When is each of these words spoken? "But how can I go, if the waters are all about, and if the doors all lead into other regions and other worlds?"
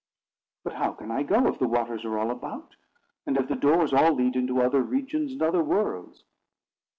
"But 0.63 0.73
how 0.73 0.93
can 0.93 1.11
I 1.11 1.21
go, 1.21 1.45
if 1.45 1.59
the 1.59 1.67
waters 1.67 2.05
are 2.05 2.17
all 2.17 2.31
about, 2.31 2.75
and 3.27 3.37
if 3.37 3.47
the 3.47 3.55
doors 3.55 3.93
all 3.93 4.13
lead 4.13 4.35
into 4.35 4.59
other 4.59 4.81
regions 4.81 5.31
and 5.33 5.43
other 5.43 5.63
worlds?" 5.63 6.23